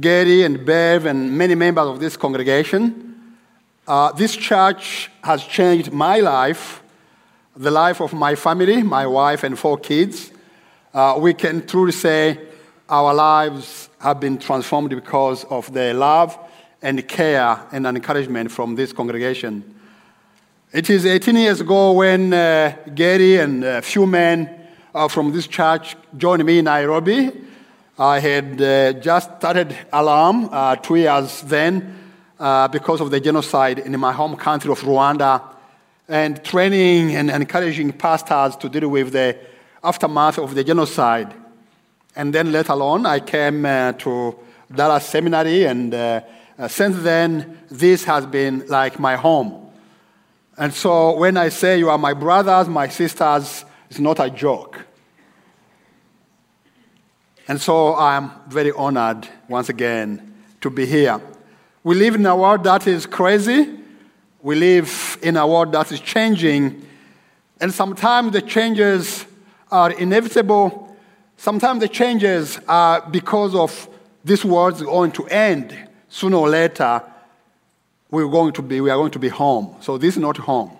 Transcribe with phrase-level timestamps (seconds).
[0.00, 3.36] Gary and Bev and many members of this congregation.
[3.86, 6.82] Uh, this church has changed my life,
[7.54, 10.32] the life of my family, my wife, and four kids.
[10.94, 12.40] Uh, we can truly say
[12.88, 16.38] our lives have been transformed because of the love
[16.82, 19.74] and care and encouragement from this congregation.
[20.72, 24.50] It is 18 years ago when uh, Gary and a few men
[24.94, 27.32] uh, from this church joined me in Nairobi.
[27.98, 31.96] I had uh, just started Alarm uh, two years then
[32.38, 35.42] uh, because of the genocide in my home country of Rwanda
[36.06, 39.36] and training and encouraging pastors to deal with the
[39.82, 41.34] aftermath of the genocide.
[42.14, 44.38] And then later on, I came uh, to
[44.72, 45.94] Dallas Seminary and
[46.58, 49.70] uh, since then, this has been like my home.
[50.56, 54.84] And so when I say you are my brothers, my sisters, it's not a joke.
[57.46, 61.20] And so I'm very honored once again to be here.
[61.84, 63.78] We live in a world that is crazy.
[64.42, 66.84] We live in a world that is changing.
[67.60, 69.24] And sometimes the changes
[69.70, 70.96] are inevitable.
[71.36, 73.88] Sometimes the changes are because of
[74.24, 75.87] this world's going to end
[76.18, 77.00] sooner or later,
[78.10, 79.76] we're going to be, we are going to be home.
[79.80, 80.72] So this is not home.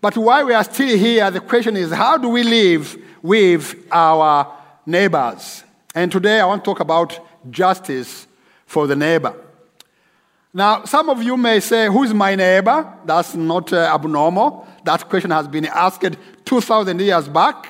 [0.00, 4.52] But while we are still here, the question is how do we live with our
[4.84, 5.62] neighbors?
[5.94, 7.18] And today I want to talk about
[7.50, 8.26] justice
[8.66, 9.34] for the neighbor.
[10.52, 12.92] Now, some of you may say, Who is my neighbor?
[13.04, 14.66] That's not uh, abnormal.
[14.84, 17.68] That question has been asked 2,000 years back.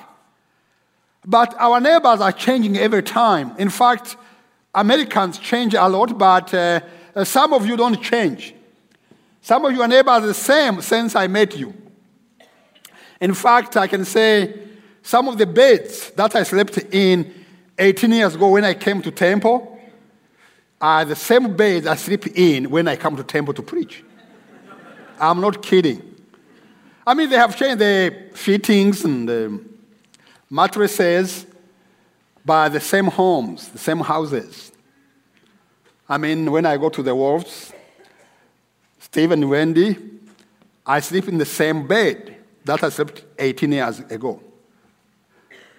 [1.24, 3.54] But our neighbors are changing every time.
[3.58, 4.16] In fact,
[4.76, 6.80] Americans change a lot, but uh,
[7.14, 8.54] uh, some of you don't change.
[9.40, 11.72] Some of your neighbors are the same since I met you.
[13.18, 14.54] In fact, I can say
[15.02, 17.32] some of the beds that I slept in
[17.78, 19.80] 18 years ago when I came to Temple
[20.78, 24.04] are the same beds I sleep in when I come to Temple to preach.
[25.18, 26.02] I'm not kidding.
[27.06, 29.60] I mean, they have changed the fittings and the
[30.50, 31.45] mattresses,
[32.46, 34.70] by the same homes, the same houses.
[36.08, 37.72] I mean, when I go to the Wolves,
[39.00, 39.98] Steve and Wendy,
[40.86, 44.40] I sleep in the same bed that I slept 18 years ago.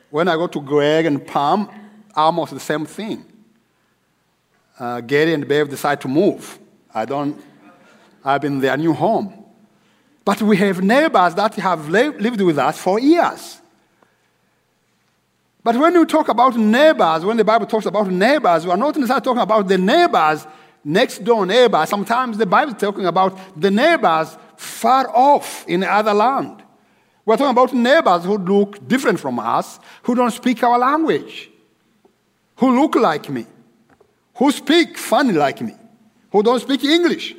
[0.09, 1.69] When I go to Greg and Pam,
[2.13, 3.25] almost the same thing.
[4.77, 6.59] Uh, Gary and Bev decide to move.
[6.93, 7.41] I don't,
[8.25, 9.45] I've been in their new home.
[10.25, 13.61] But we have neighbors that have lived with us for years.
[15.67, 18.95] But when you talk about neighbors, when the Bible talks about neighbors, we are not
[18.95, 20.47] necessarily talking about the neighbors,
[20.81, 21.89] next door neighbors.
[21.89, 26.63] Sometimes the Bible is talking about the neighbors far off in other land.
[27.25, 31.51] We're talking about neighbors who look different from us, who don't speak our language,
[32.55, 33.45] who look like me,
[34.35, 35.75] who speak funny like me,
[36.31, 37.35] who don't speak English.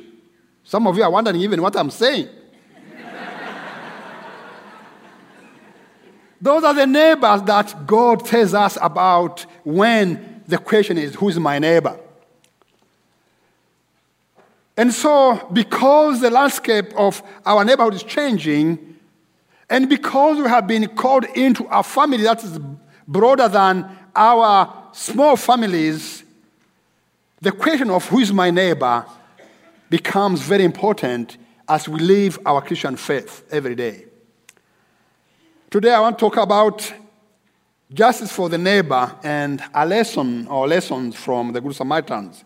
[0.63, 2.29] Some of you are wondering even what I'm saying.
[6.41, 11.59] Those are the neighbors that God tells us about when the question is, Who's my
[11.59, 11.99] neighbor?
[14.77, 18.97] And so, because the landscape of our neighborhood is changing,
[19.69, 22.59] and because we have been called into a family that is
[23.05, 26.23] broader than our small families,
[27.41, 29.05] the question of who is my neighbor
[29.89, 31.37] becomes very important
[31.67, 34.05] as we live our Christian faith every day.
[35.71, 36.91] Today I want to talk about
[37.93, 42.43] justice for the neighbor and a lesson or lessons from the Good Samaritans.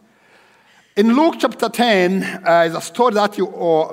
[0.97, 3.47] In Luke chapter 10 uh, is a story that you,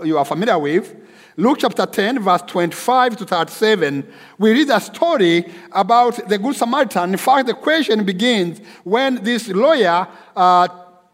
[0.05, 0.97] you are familiar with.
[1.37, 7.13] Luke chapter 10, verse 25 to 37, we read a story about the Good Samaritan.
[7.13, 10.67] In fact, the question begins when this lawyer uh,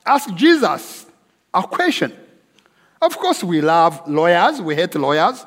[0.06, 1.04] asked Jesus
[1.52, 2.14] a question.
[3.02, 5.44] Of course, we love lawyers, we hate lawyers.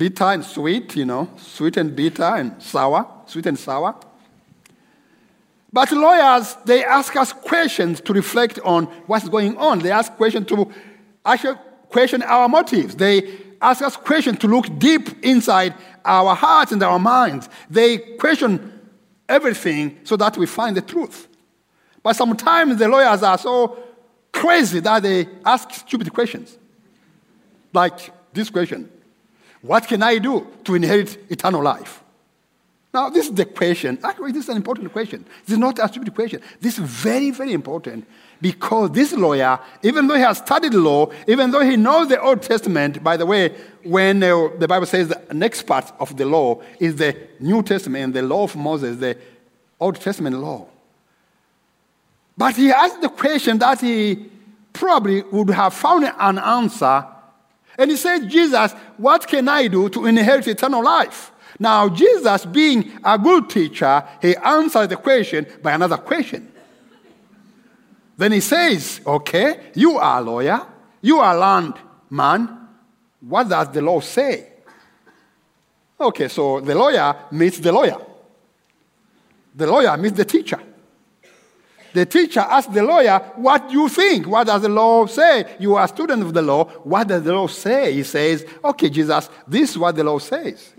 [0.00, 3.94] Bitter and sweet, you know, sweet and bitter and sour, sweet and sour.
[5.70, 9.80] But lawyers, they ask us questions to reflect on what's going on.
[9.80, 10.72] They ask questions to
[11.22, 11.58] actually
[11.90, 12.94] question our motives.
[12.94, 13.30] They
[13.60, 17.50] ask us questions to look deep inside our hearts and our minds.
[17.68, 18.80] They question
[19.28, 21.28] everything so that we find the truth.
[22.02, 23.78] But sometimes the lawyers are so
[24.32, 26.56] crazy that they ask stupid questions.
[27.74, 28.90] Like this question
[29.62, 32.02] What can I do to inherit eternal life?
[32.92, 33.98] Now, this is the question.
[34.02, 35.24] Actually, this is an important question.
[35.44, 36.42] This is not a stupid question.
[36.60, 38.04] This is very, very important
[38.40, 42.42] because this lawyer, even though he has studied law, even though he knows the Old
[42.42, 43.54] Testament, by the way,
[43.84, 48.12] when uh, the Bible says the next part of the law is the New Testament,
[48.12, 49.16] the law of Moses, the
[49.78, 50.66] Old Testament law.
[52.36, 54.30] But he asked the question that he
[54.72, 57.06] probably would have found an answer.
[57.78, 61.32] And he said, Jesus, what can I do to inherit eternal life?
[61.58, 66.50] Now, Jesus, being a good teacher, he answered the question by another question.
[68.16, 70.66] Then he says, Okay, you are a lawyer,
[71.00, 72.68] you are a landman.
[73.20, 74.46] What does the law say?
[76.00, 77.98] Okay, so the lawyer meets the lawyer.
[79.54, 80.60] The lawyer meets the teacher.
[81.92, 84.26] The teacher asks the lawyer, What do you think?
[84.26, 85.56] What does the law say?
[85.58, 86.64] You are a student of the law.
[86.84, 87.92] What does the law say?
[87.92, 90.72] He says, Okay, Jesus, this is what the law says.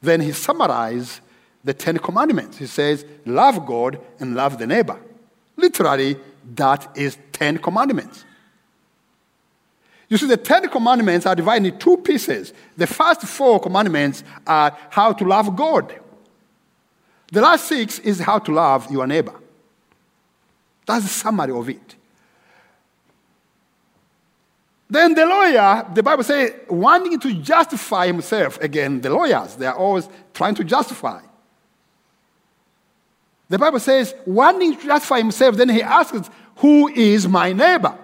[0.00, 1.20] Then he summarizes
[1.62, 2.58] the Ten Commandments.
[2.58, 4.98] He says, Love God and love the neighbor.
[5.56, 6.16] Literally,
[6.54, 8.24] that is Ten Commandments.
[10.08, 12.52] You see, the Ten Commandments are divided into two pieces.
[12.76, 15.94] The first four commandments are how to love God.
[17.32, 19.34] The last six is how to love your neighbor.
[20.86, 21.96] That's the summary of it.
[24.88, 28.60] Then the lawyer, the Bible says, wanting to justify himself.
[28.60, 31.20] Again, the lawyers, they are always trying to justify.
[33.48, 37.98] The Bible says, wanting to justify himself, then he asks, Who is my neighbor?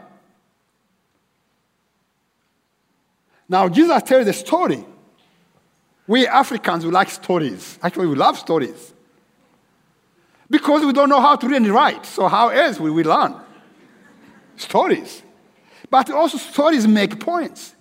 [3.49, 4.85] Now, Jesus tells the story.
[6.06, 7.79] We Africans, we like stories.
[7.83, 8.94] Actually, we love stories.
[10.50, 12.05] Because we don't know how to read and write.
[12.05, 13.37] So, how else will we learn?
[14.56, 15.23] Stories.
[15.88, 17.75] But also, stories make points.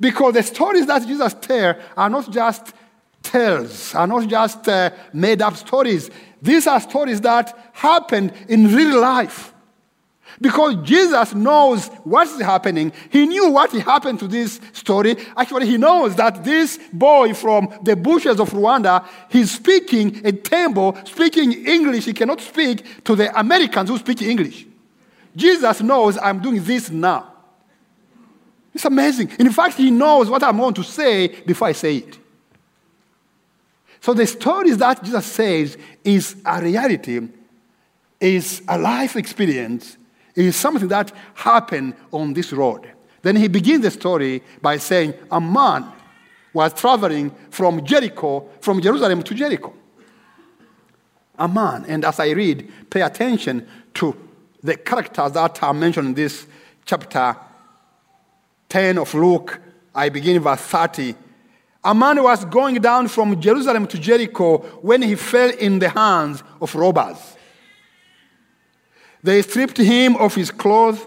[0.00, 2.72] Because the stories that Jesus tells are not just
[3.22, 6.10] tales, are not just uh, made up stories.
[6.40, 9.52] These are stories that happened in real life.
[10.40, 12.92] Because Jesus knows what's happening.
[13.10, 15.16] He knew what happened to this story.
[15.36, 20.94] Actually, he knows that this boy from the bushes of Rwanda, he's speaking a Tembo,
[21.04, 22.04] speaking English.
[22.04, 24.66] He cannot speak to the Americans who speak English.
[25.34, 27.32] Jesus knows I'm doing this now.
[28.74, 29.32] It's amazing.
[29.38, 32.18] In fact, he knows what I'm going to say before I say it.
[34.00, 37.28] So the stories that Jesus says is a reality,
[38.20, 39.97] is a life experience,
[40.46, 42.90] is something that happened on this road.
[43.22, 45.92] Then he begins the story by saying, A man
[46.52, 49.74] was traveling from Jericho, from Jerusalem to Jericho.
[51.38, 51.84] A man.
[51.86, 54.16] And as I read, pay attention to
[54.62, 56.46] the characters that are mentioned in this
[56.84, 57.36] chapter
[58.68, 59.60] 10 of Luke,
[59.94, 61.14] I begin verse 30.
[61.84, 66.42] A man was going down from Jerusalem to Jericho when he fell in the hands
[66.60, 67.36] of robbers.
[69.22, 71.04] They stripped him of his clothes,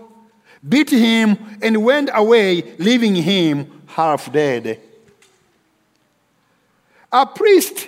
[0.68, 4.80] beat him, and went away, leaving him half dead.
[7.12, 7.88] A priest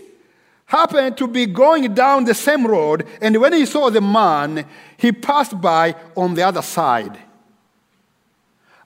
[0.65, 4.65] happened to be going down the same road, and when he saw the man,
[4.97, 7.17] he passed by on the other side.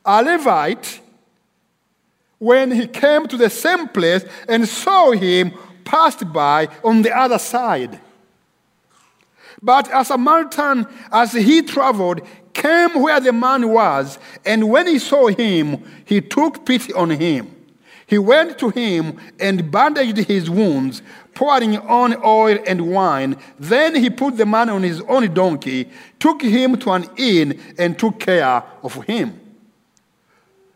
[0.06, 1.02] A Levite,
[2.40, 5.54] when he came to the same place and saw him,
[5.84, 8.00] passed by on the other side.
[9.62, 12.22] But as a Samaritan, as he traveled,
[12.54, 17.54] came where the man was, and when he saw him, he took pity on him.
[18.08, 21.02] He went to him and bandaged his wounds,
[21.34, 23.36] pouring on oil and wine.
[23.60, 28.00] Then he put the man on his own donkey, took him to an inn, and
[28.00, 29.40] took care of him.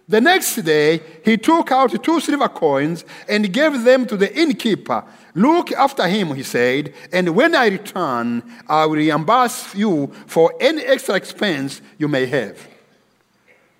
[0.09, 5.05] The next day, he took out two silver coins and gave them to the innkeeper.
[5.33, 10.81] Look after him, he said, and when I return, I will reimburse you for any
[10.83, 12.67] extra expense you may have.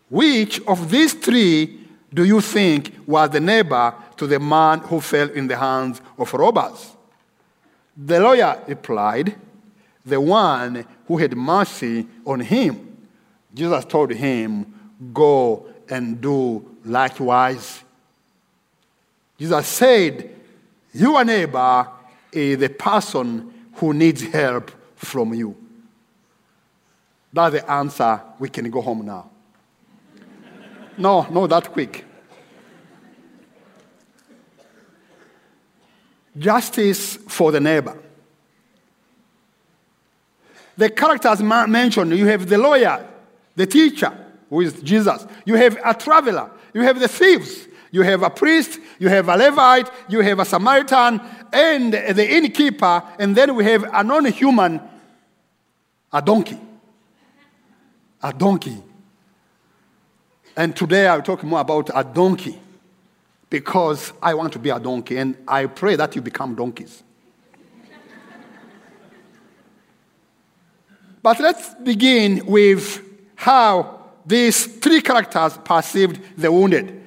[0.09, 1.79] Which of these three
[2.13, 6.33] do you think was the neighbor to the man who fell in the hands of
[6.33, 6.95] robbers?
[7.95, 9.35] The lawyer replied,
[10.05, 12.97] The one who had mercy on him.
[13.53, 14.73] Jesus told him,
[15.13, 17.83] Go and do likewise.
[19.37, 20.40] Jesus said,
[20.93, 21.87] Your neighbor
[22.31, 25.55] is the person who needs help from you.
[27.33, 28.21] That's the answer.
[28.39, 29.29] We can go home now.
[30.97, 32.05] no, no, that quick.
[36.37, 37.97] Justice for the neighbor.
[40.77, 43.05] The characters mentioned you have the lawyer,
[43.55, 44.11] the teacher,
[44.49, 45.25] who is Jesus.
[45.45, 46.49] You have a traveler.
[46.73, 47.67] You have the thieves.
[47.91, 48.79] You have a priest.
[48.99, 49.91] You have a Levite.
[50.09, 51.21] You have a Samaritan
[51.51, 53.03] and the innkeeper.
[53.19, 54.81] And then we have a non human,
[56.11, 56.59] a donkey.
[58.23, 58.81] A donkey.
[60.55, 62.59] And today I'll talk more about a donkey
[63.49, 67.03] because I want to be a donkey and I pray that you become donkeys.
[71.21, 73.01] but let's begin with
[73.35, 77.01] how these three characters perceived the wounded.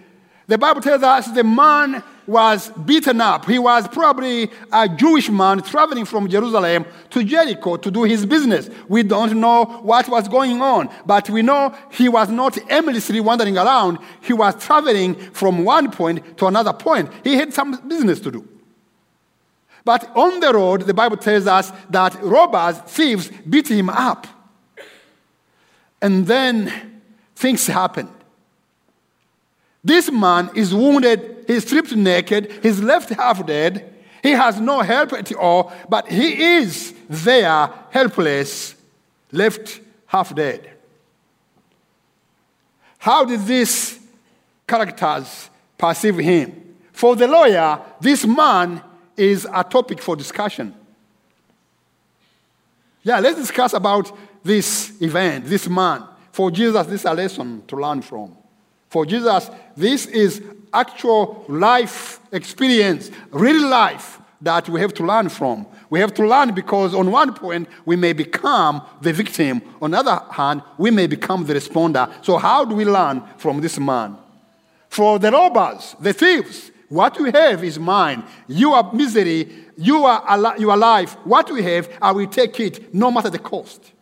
[0.46, 3.46] The Bible tells us the man was beaten up.
[3.46, 8.68] He was probably a Jewish man traveling from Jerusalem to Jericho to do his business.
[8.88, 13.56] We don't know what was going on, but we know he was not aimlessly wandering
[13.56, 13.98] around.
[14.20, 17.10] He was traveling from one point to another point.
[17.22, 18.48] He had some business to do.
[19.84, 24.26] But on the road, the Bible tells us that robbers, thieves, beat him up.
[26.00, 27.02] And then
[27.36, 28.08] things happened.
[29.84, 33.92] This man is wounded, he's stripped naked, he's left half dead.
[34.22, 38.74] He has no help at all, but he is there, helpless,
[39.30, 40.70] left half dead.
[42.96, 44.00] How did these
[44.66, 46.76] characters perceive him?
[46.92, 48.80] For the lawyer, this man
[49.14, 50.74] is a topic for discussion.
[53.02, 54.10] Yeah, let's discuss about
[54.42, 56.04] this event, this man.
[56.32, 58.34] For Jesus, this is a lesson to learn from.
[58.94, 60.40] For Jesus, this is
[60.72, 65.66] actual life experience, real life that we have to learn from.
[65.90, 69.62] We have to learn because, on one point, we may become the victim.
[69.82, 72.08] On the other hand, we may become the responder.
[72.24, 74.16] So, how do we learn from this man?
[74.88, 78.22] For the robbers, the thieves, what we have is mine.
[78.46, 79.64] You are misery.
[79.76, 81.14] You are, al- you are life.
[81.24, 83.93] What we have, I will take it no matter the cost.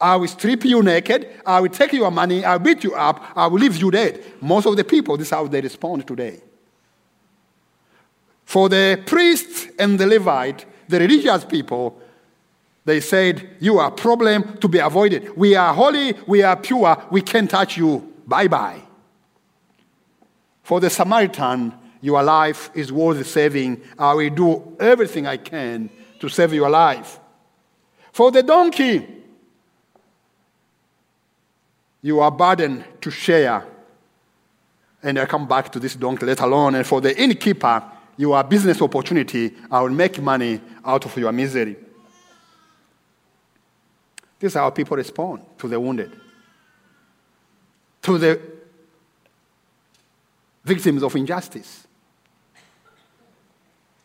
[0.00, 1.28] I will strip you naked.
[1.44, 2.44] I will take your money.
[2.44, 3.22] I will beat you up.
[3.36, 4.24] I will leave you dead.
[4.40, 6.40] Most of the people, this is how they respond today.
[8.44, 12.00] For the priests and the Levite, the religious people,
[12.84, 15.36] they said, You are a problem to be avoided.
[15.36, 16.14] We are holy.
[16.26, 16.96] We are pure.
[17.10, 18.12] We can't touch you.
[18.26, 18.80] Bye bye.
[20.62, 23.82] For the Samaritan, your life is worth saving.
[23.98, 25.90] I will do everything I can
[26.20, 27.20] to save your life.
[28.12, 29.06] For the donkey,
[32.02, 33.66] you are burdened to share.
[35.02, 36.74] And I come back to this donkey, let alone.
[36.74, 37.82] And for the innkeeper,
[38.16, 39.54] you are business opportunity.
[39.70, 41.76] I will make money out of your misery.
[44.38, 46.12] This is how people respond to the wounded,
[48.02, 48.40] to the
[50.64, 51.86] victims of injustice.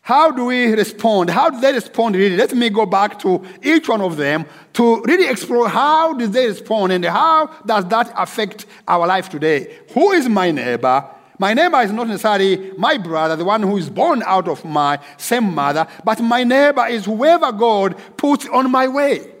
[0.06, 1.30] How do we respond?
[1.30, 2.36] How do they respond really?
[2.36, 6.46] Let me go back to each one of them to really explore how did they
[6.46, 9.78] respond and how does that affect our life today.
[9.94, 11.04] Who is my neighbor?
[11.40, 15.00] My neighbor is not necessarily my brother, the one who is born out of my
[15.16, 19.32] same mother, but my neighbor is whoever God puts on my way.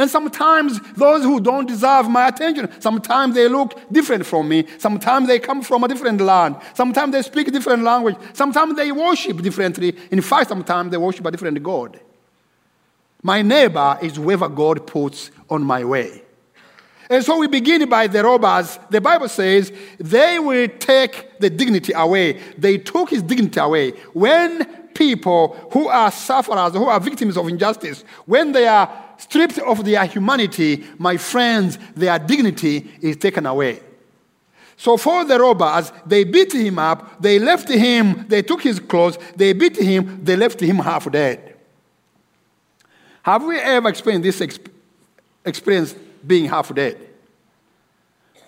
[0.00, 4.66] And sometimes those who don't deserve my attention, sometimes they look different from me.
[4.78, 6.56] Sometimes they come from a different land.
[6.72, 8.16] Sometimes they speak different language.
[8.32, 9.94] Sometimes they worship differently.
[10.10, 12.00] In fact, sometimes they worship a different God.
[13.22, 16.22] My neighbor is whoever God puts on my way.
[17.10, 18.78] And so we begin by the robbers.
[18.88, 22.40] The Bible says they will take the dignity away.
[22.56, 23.90] They took his dignity away.
[24.14, 29.84] When people who are sufferers, who are victims of injustice, when they are stripped of
[29.84, 33.80] their humanity, my friends, their dignity is taken away.
[34.76, 39.18] So for the robbers, they beat him up, they left him, they took his clothes,
[39.36, 41.54] they beat him, they left him half dead.
[43.22, 44.70] Have we ever experienced this exp-
[45.44, 45.94] experience
[46.26, 46.96] being half dead?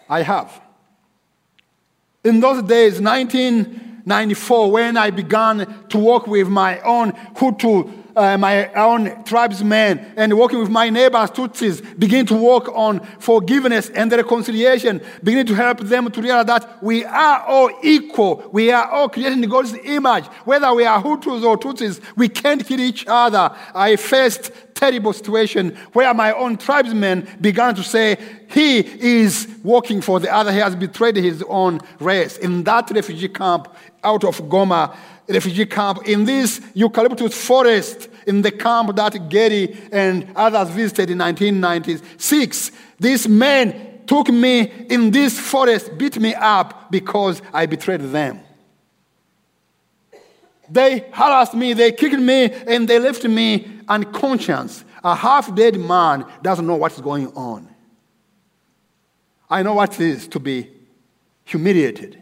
[0.09, 0.61] I have.
[2.25, 3.01] In those days,
[4.05, 10.37] 1994, when I began to work with my own Hutu uh, my own tribesmen and
[10.39, 15.81] working with my neighbors, Tutsis, begin to work on forgiveness and reconciliation, beginning to help
[15.81, 18.49] them to realize that we are all equal.
[18.53, 20.27] We are all created in God's image.
[20.45, 23.55] Whether we are Hutus or Tutsis, we can't kill each other.
[23.75, 30.19] I faced terrible situation where my own tribesmen began to say, he is working for
[30.19, 30.51] the other.
[30.53, 32.37] He has betrayed his own race.
[32.39, 33.69] In that refugee camp
[34.03, 34.95] out of Goma,
[35.29, 41.19] refugee camp, in this eucalyptus forest, in the camp that Gary and others visited in
[41.19, 48.41] 1996, these men took me in this forest, beat me up because I betrayed them.
[50.69, 54.85] They harassed me, they kicked me, and they left me unconscious.
[55.05, 57.69] A half dead man doesn't know what's going on.
[59.51, 60.71] I know what it is to be
[61.45, 62.22] humiliated,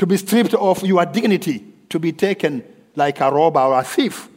[0.00, 2.64] to be stripped of your dignity, to be taken
[2.96, 4.28] like a robber or a thief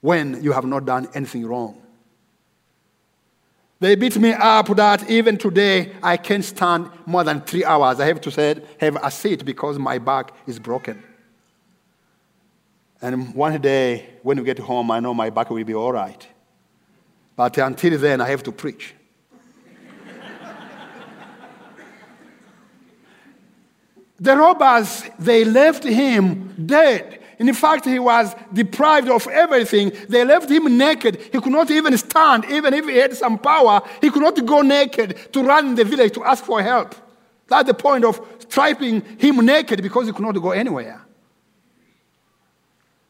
[0.00, 1.76] when you have not done anything wrong.
[3.80, 7.98] They beat me up that even today I can't stand more than three hours.
[7.98, 11.02] I have to say, have a seat because my back is broken.
[13.02, 16.24] And one day, when we get home, I know my back will be all right.
[17.34, 18.94] But until then, I have to preach.
[24.24, 27.20] The robbers, they left him dead.
[27.38, 29.92] In fact, he was deprived of everything.
[30.08, 31.20] They left him naked.
[31.30, 32.46] He could not even stand.
[32.46, 35.84] Even if he had some power, he could not go naked to run in the
[35.84, 36.94] village to ask for help.
[37.48, 41.04] That's the point of stripping him naked because he could not go anywhere.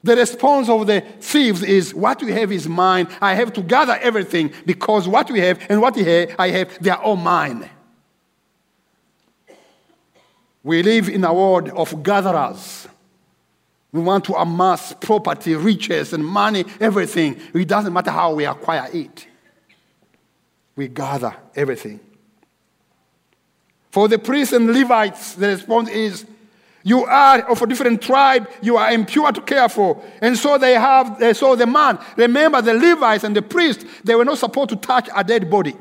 [0.03, 3.07] The response of the thieves is what we have is mine.
[3.21, 7.03] I have to gather everything because what we have and what I have, they are
[7.03, 7.71] all mine.
[10.65, 12.89] We live in a world of gatherers.
[13.93, 17.41] We want to amass property, riches, and money, everything.
[17.55, 19.29] It doesn't matter how we acquire it.
[20.75, 22.01] We gather everything.
[23.93, 26.27] For the priests and Levites, the response is
[26.83, 28.49] you are of a different tribe.
[28.61, 30.03] You are impure to care for.
[30.21, 34.25] And so they have, so the man, remember the Levites and the priests, they were
[34.25, 35.77] not supposed to touch a dead body.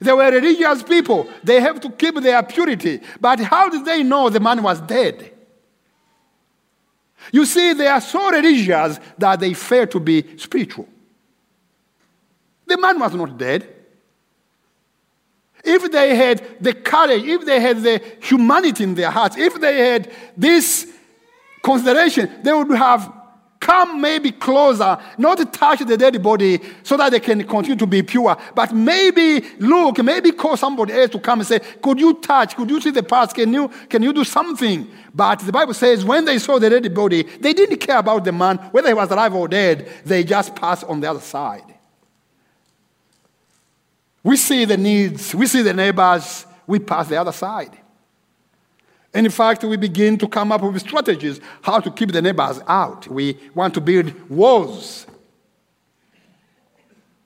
[0.00, 1.28] They were religious people.
[1.44, 3.00] They have to keep their purity.
[3.20, 5.32] But how did they know the man was dead?
[7.30, 10.88] You see, they are so religious that they fail to be spiritual.
[12.66, 13.68] The man was not dead.
[15.62, 19.90] If they had the courage, if they had the humanity in their hearts, if they
[19.90, 20.86] had this
[21.62, 23.12] consideration, they would have
[23.60, 27.86] come maybe closer, not to touch the dead body so that they can continue to
[27.86, 32.14] be pure, but maybe look, maybe call somebody else to come and say, Could you
[32.14, 32.56] touch?
[32.56, 33.32] Could you see the parts?
[33.32, 34.90] Can you, can you do something?
[35.14, 38.32] But the Bible says when they saw the dead body, they didn't care about the
[38.32, 41.74] man, whether he was alive or dead, they just passed on the other side.
[44.22, 47.79] We see the needs, we see the neighbors, we pass the other side.
[49.12, 52.60] And in fact, we begin to come up with strategies how to keep the neighbors
[52.66, 53.08] out.
[53.08, 55.06] We want to build walls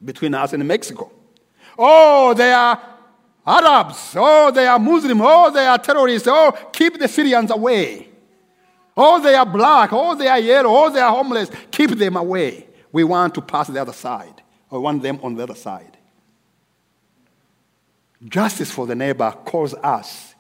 [0.03, 1.11] between us and Mexico.
[1.79, 2.81] Oh, they are
[3.47, 4.15] Arabs.
[4.17, 5.21] Oh, they are Muslim.
[5.21, 6.29] Oh, they are terrorists.
[6.31, 8.09] Oh, keep the Syrians away.
[8.97, 9.91] Oh, they are black.
[9.93, 10.71] Oh, they are yellow.
[10.71, 11.51] Oh, they are homeless.
[11.71, 12.69] Keep them away.
[12.93, 14.43] We want to pass the other side.
[14.71, 15.99] We want them on the other side.
[18.25, 20.34] Justice for the neighbor calls us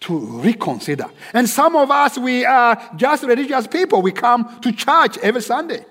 [0.00, 1.06] to reconsider.
[1.32, 4.00] And some of us, we are just religious people.
[4.00, 5.84] We come to church every Sunday,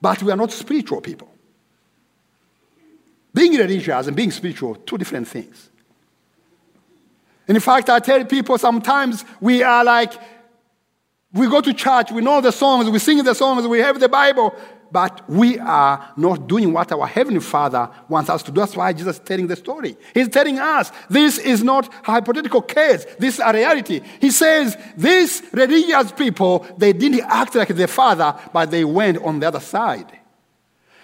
[0.00, 1.28] but we are not spiritual people.
[3.34, 5.70] Being religious and being spiritual, two different things.
[7.48, 10.12] And in fact, I tell people sometimes we are like,
[11.32, 14.08] we go to church, we know the songs, we sing the songs, we have the
[14.08, 14.54] Bible,
[14.92, 18.60] but we are not doing what our Heavenly Father wants us to do.
[18.60, 19.96] That's why Jesus is telling the story.
[20.12, 24.00] He's telling us this is not a hypothetical case, this is a reality.
[24.20, 29.40] He says these religious people, they didn't act like their Father, but they went on
[29.40, 30.18] the other side.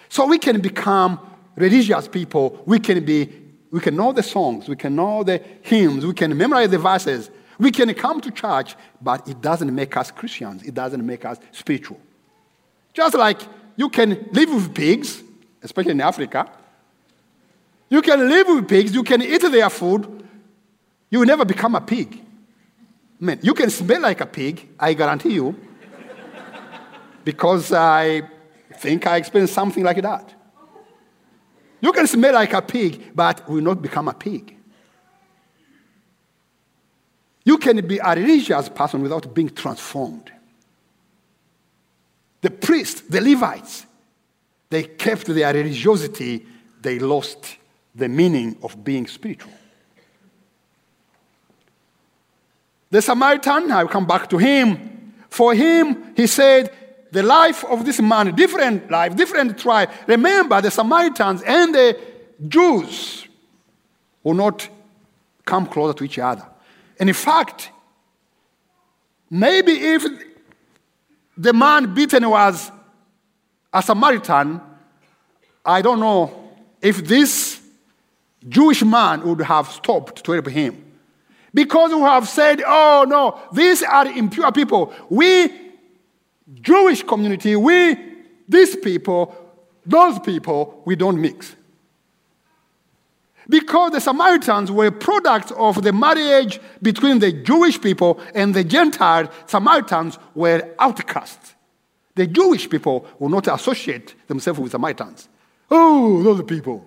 [0.07, 1.19] So we can become
[1.55, 2.61] religious people.
[2.65, 3.29] We can be,
[3.71, 7.31] we can know the songs, we can know the hymns, we can memorize the verses.
[7.59, 10.63] We can come to church, but it doesn't make us Christians.
[10.63, 11.99] It doesn't make us spiritual.
[12.93, 13.41] Just like
[13.79, 15.23] you can live with pigs,
[15.63, 16.51] especially in Africa.
[17.87, 20.27] You can live with pigs, you can eat their food,
[21.09, 22.21] you will never become a pig.
[23.21, 25.55] Man, you can smell like a pig, I guarantee you,
[27.23, 28.23] because I
[28.79, 30.33] think I experienced something like that.
[31.79, 34.57] You can smell like a pig, but will not become a pig.
[37.45, 40.33] You can be a religious person without being transformed.
[42.41, 43.85] The priests, the Levites,
[44.69, 46.45] they kept their religiosity,
[46.81, 47.57] they lost
[47.95, 49.51] the meaning of being spiritual.
[52.91, 55.13] The Samaritan, I'll come back to him.
[55.29, 56.71] For him, he said,
[57.11, 59.89] the life of this man, different life, different tribe.
[60.07, 61.99] Remember, the Samaritans and the
[62.47, 63.27] Jews
[64.23, 64.67] will not
[65.45, 66.45] come closer to each other.
[66.99, 67.71] And in fact,
[69.29, 70.03] maybe if
[71.39, 72.69] the man beaten was
[73.71, 74.59] a Samaritan,
[75.65, 77.61] I don't know if this
[78.47, 80.85] Jewish man would have stopped to help him.
[81.53, 84.93] Because we have said, oh no, these are impure people.
[85.09, 85.49] We,
[86.55, 87.97] Jewish community, we,
[88.47, 89.33] these people,
[89.85, 91.55] those people, we don't mix.
[93.49, 99.29] Because the Samaritans were products of the marriage between the Jewish people and the Gentile
[99.47, 101.55] Samaritans were outcasts.
[102.13, 105.27] The Jewish people will not associate themselves with Samaritans.
[105.71, 106.85] Oh, those people.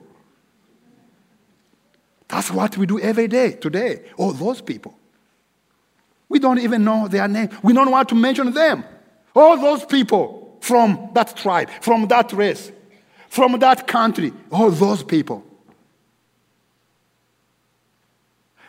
[2.28, 4.04] That's what we do every day today.
[4.16, 4.94] Oh, those people.
[6.28, 7.50] We don't even know their name.
[7.62, 8.84] We don't want to mention them.
[9.34, 12.70] All those people from that tribe, from that race,
[13.28, 14.32] from that country.
[14.50, 15.44] All those people.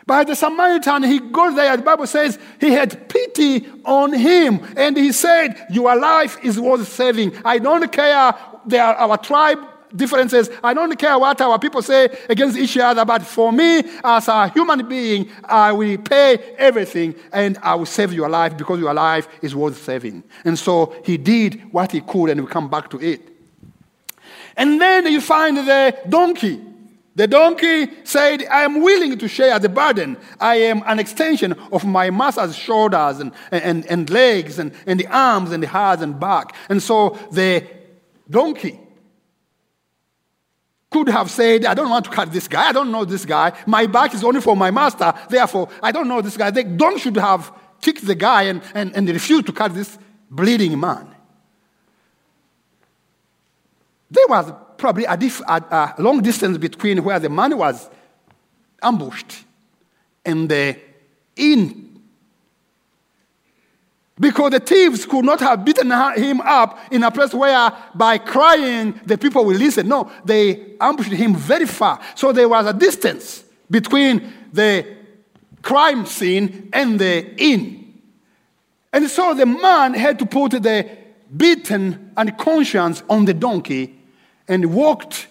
[0.06, 4.60] But the Samaritan, he goes there, the Bible says he had pity on him.
[4.76, 7.32] And he said, Your life is worth saving.
[7.44, 8.34] I don't care
[8.66, 9.58] they are our tribe
[9.94, 10.50] differences.
[10.62, 13.04] I don't care what our people say against each other.
[13.04, 18.12] But for me, as a human being, I will pay everything and I will save
[18.12, 20.24] your life because your life is worth saving.
[20.44, 23.20] And so he did what he could and we come back to it.
[24.56, 26.60] And then you find the donkey.
[27.16, 30.16] The donkey said, I am willing to share the burden.
[30.40, 35.06] I am an extension of my master's shoulders and, and, and legs and, and the
[35.06, 36.56] arms and the head and back.
[36.68, 37.64] And so the
[38.28, 38.80] donkey
[40.90, 42.68] could have said, I don't want to cut this guy.
[42.68, 43.52] I don't know this guy.
[43.66, 45.12] My back is only for my master.
[45.28, 46.50] Therefore, I don't know this guy.
[46.50, 49.98] The donkey should have kicked the guy and, and, and refused to cut this
[50.30, 51.14] bleeding man.
[54.10, 57.88] There was probably a, diff, a, a long distance between where the man was
[58.82, 59.44] ambushed
[60.24, 60.76] and the
[61.36, 61.84] inn
[64.18, 69.00] because the thieves could not have beaten him up in a place where by crying
[69.04, 69.88] the people will listen.
[69.88, 72.00] No, they ambushed him very far.
[72.14, 74.86] So there was a distance between the
[75.62, 78.00] crime scene and the inn.
[78.92, 80.88] And so the man had to put the
[81.36, 83.93] beaten unconscious on the donkey
[84.48, 85.28] and walked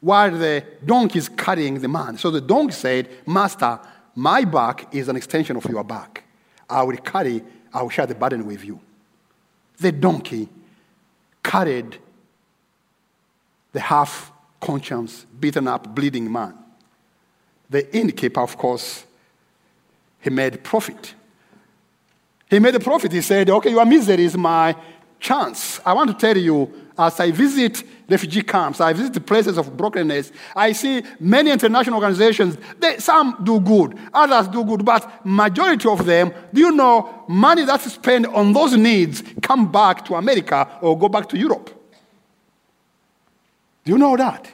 [0.00, 2.18] while the donkey is carrying the man.
[2.18, 3.78] So the donkey said, Master,
[4.14, 6.24] my back is an extension of your back.
[6.68, 8.80] I will carry, I will share the burden with you.
[9.78, 10.48] The donkey
[11.42, 11.98] carried
[13.72, 16.54] the half conscious, beaten up, bleeding man.
[17.70, 19.04] The innkeeper, of course,
[20.20, 21.14] he made profit.
[22.50, 23.12] He made a profit.
[23.12, 24.76] He said, Okay, your misery is my
[25.18, 25.80] chance.
[25.86, 29.76] I want to tell you as I visit refugee camps, I visit the places of
[29.76, 35.88] brokenness, I see many international organizations, they, some do good, others do good, but majority
[35.88, 40.78] of them, do you know, money that's spent on those needs come back to America
[40.80, 41.70] or go back to Europe.
[43.84, 44.48] Do you know that?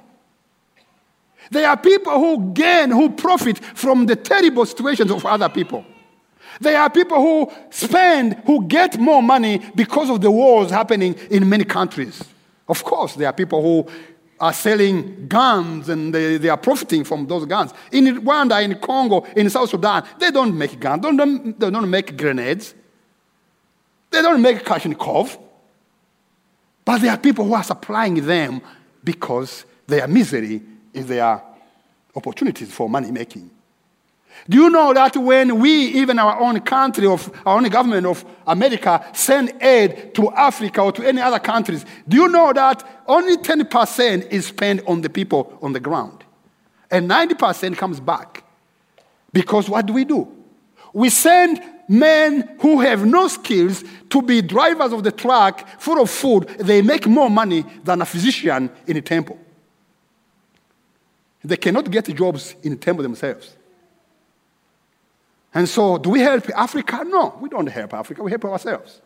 [1.51, 5.85] There are people who gain, who profit from the terrible situations of other people.
[6.61, 11.49] There are people who spend, who get more money because of the wars happening in
[11.49, 12.23] many countries.
[12.69, 13.91] Of course, there are people who
[14.41, 17.73] are selling guns and they, they are profiting from those guns.
[17.93, 21.91] In Rwanda, in Congo, in South Sudan, they don't make guns, they don't, they don't
[21.91, 22.75] make grenades,
[24.11, 25.39] they don't make Kalashnikov.
[26.85, 28.63] But there are people who are supplying them
[29.03, 31.43] because their misery is their
[32.15, 33.51] opportunities for money making.
[34.49, 38.25] Do you know that when we, even our own country of our own government of
[38.47, 43.37] America, send aid to Africa or to any other countries, do you know that only
[43.37, 46.25] 10% is spent on the people on the ground?
[46.91, 48.45] And 90% comes back.
[49.33, 50.27] Because what do we do?
[50.93, 56.11] We send men who have no skills to be drivers of the truck full of
[56.11, 56.49] food.
[56.59, 59.39] They make more money than a physician in a temple.
[61.45, 63.55] They cannot get jobs in a temple themselves.
[65.55, 67.05] And so, do we help Africa?
[67.07, 69.01] No, we don't help Africa, we help ourselves.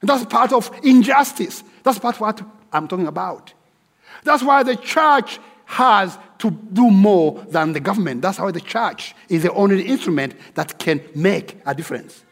[0.00, 1.64] And that's part of injustice.
[1.82, 2.42] That's part of what
[2.72, 3.54] I'm talking about.
[4.22, 8.20] That's why the church has to do more than the government.
[8.20, 12.22] That's why the church is the only instrument that can make a difference.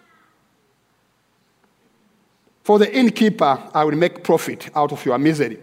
[2.62, 5.58] For the innkeeper, I will make profit out of your misery.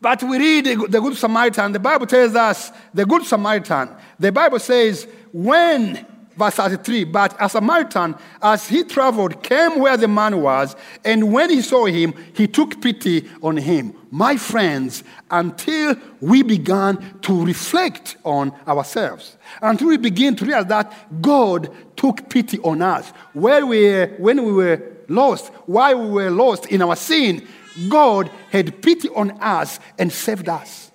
[0.00, 4.58] But we read the Good Samaritan, the Bible tells us, the Good Samaritan, the Bible
[4.58, 10.74] says, when verse 33 but a samaritan as he traveled came where the man was
[11.04, 13.92] and when he saw him he took pity on him.
[14.10, 21.20] My friends until we began to reflect on ourselves until we begin to realize that
[21.20, 26.64] god took pity on us where we when we were lost while we were lost
[26.66, 27.46] in our sin
[27.90, 30.90] god had pity on us and saved us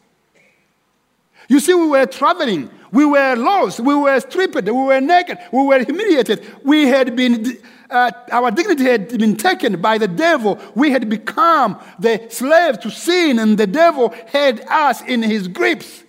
[1.52, 3.80] you see we were traveling we were lost.
[3.80, 4.64] We were stripped.
[4.66, 5.38] We were naked.
[5.52, 6.46] We were humiliated.
[6.64, 7.58] We had been,
[7.90, 10.60] uh, our dignity had been taken by the devil.
[10.76, 16.04] We had become the slaves to sin, and the devil had us in his grips.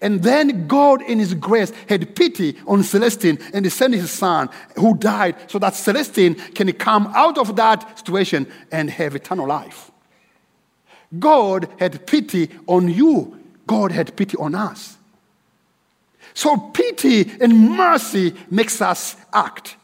[0.00, 4.48] And then God, in His grace, had pity on Celestin and He sent His Son
[4.76, 9.90] who died so that Celestin can come out of that situation and have eternal life.
[11.18, 13.37] God had pity on you,
[13.68, 14.96] God had pity on us.
[16.34, 19.76] So pity and mercy makes us act.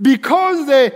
[0.00, 0.94] Because the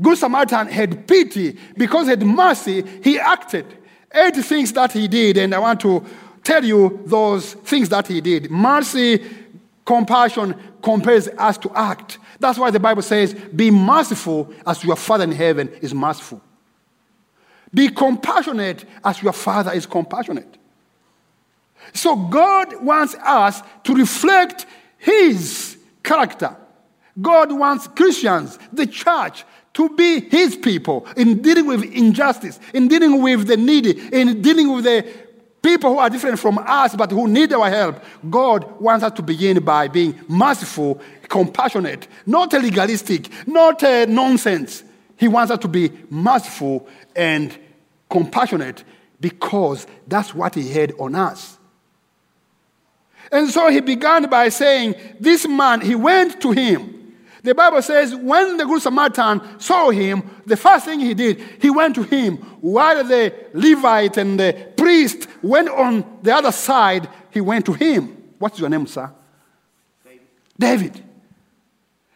[0.00, 3.66] Good Samaritan had pity, because he had mercy, he acted.
[4.14, 6.04] Eight things that he did, and I want to
[6.42, 8.50] tell you those things that he did.
[8.50, 9.24] Mercy,
[9.84, 12.18] compassion compels us to act.
[12.38, 16.40] That's why the Bible says, Be merciful as your Father in heaven is merciful.
[17.76, 20.56] Be compassionate as your Father is compassionate.
[21.92, 24.64] So God wants us to reflect
[24.96, 26.56] His character.
[27.20, 33.20] God wants Christians, the church, to be His people in dealing with injustice, in dealing
[33.20, 35.06] with the needy, in dealing with the
[35.62, 38.02] people who are different from us but who need our help.
[38.30, 44.82] God wants us to begin by being merciful, compassionate, not legalistic, not nonsense.
[45.18, 47.54] He wants us to be merciful and
[48.08, 48.84] compassionate
[49.20, 51.56] because that's what He had on us.
[53.32, 57.14] And so he began by saying, This man, he went to him.
[57.42, 61.70] The Bible says, when the Good Samaritan saw him, the first thing he did, he
[61.70, 62.38] went to him.
[62.60, 68.16] While the Levite and the priest went on the other side, he went to him.
[68.40, 69.12] What's your name, sir?
[70.04, 70.20] David.
[70.58, 71.04] David.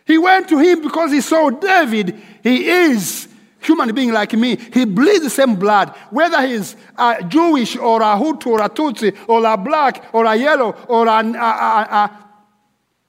[0.05, 2.21] He went to him because he saw David.
[2.43, 3.29] He is
[3.61, 8.17] human being like me, he bleeds the same blood, whether he's a Jewish or a
[8.17, 12.27] Hutu or a Tutsi or a black or a yellow or an, a, a, a,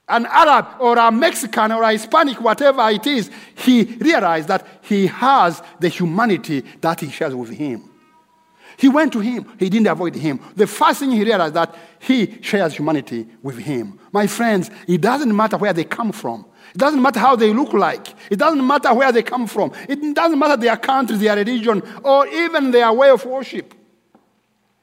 [0.09, 5.07] an Arab or a Mexican or a Hispanic, whatever it is, he realized that he
[5.07, 7.89] has the humanity that he shares with him.
[8.77, 9.45] He went to him.
[9.59, 10.39] He didn't avoid him.
[10.55, 13.99] The first thing he realized that he shares humanity with him.
[14.11, 16.45] My friends, it doesn't matter where they come from.
[16.73, 18.07] It doesn't matter how they look like.
[18.29, 19.71] It doesn't matter where they come from.
[19.89, 23.73] It doesn't matter their country, their religion, or even their way of worship.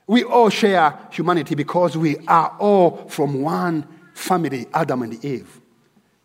[0.07, 5.61] We all share humanity because we are all from one family, Adam and Eve.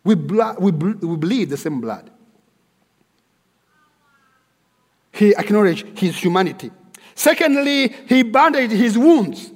[0.04, 2.10] We, blood, we, we bleed the same blood.
[5.12, 6.72] He acknowledged his humanity.
[7.16, 9.52] Secondly, he bandaged his wounds.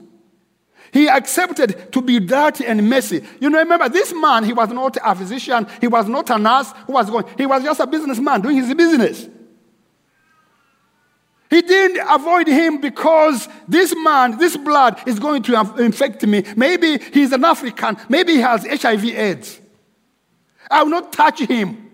[0.98, 3.24] He accepted to be dirty and messy.
[3.40, 6.72] You know, remember, this man, he was not a physician, he was not a nurse
[6.88, 9.28] who was going, he was just a businessman doing his business.
[11.52, 16.44] He didn't avoid him because this man, this blood is going to infect me.
[16.56, 17.96] Maybe he's an African.
[18.10, 19.62] Maybe he has HIV AIDS.
[20.72, 21.92] I will not touch him.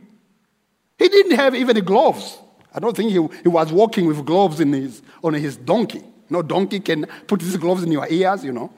[0.97, 2.37] He didn't have even gloves.
[2.73, 6.05] I don't think he, he was walking with gloves in his, on his donkey.
[6.29, 8.71] No donkey can put these gloves in your ears, you know.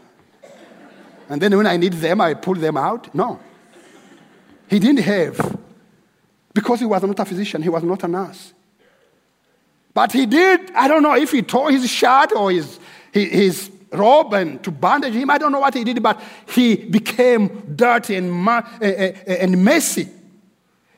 [1.30, 3.14] And then when I need them, I pull them out.
[3.14, 3.40] No.
[4.68, 5.60] He didn't have.
[6.54, 8.54] Because he was not a physician, he was not a nurse.
[9.94, 12.80] But he did, I don't know if he tore his shirt or his,
[13.12, 15.30] his robe and to bandage him.
[15.30, 19.64] I don't know what he did, but he became dirty and, eh, eh, eh, and
[19.64, 20.10] messy.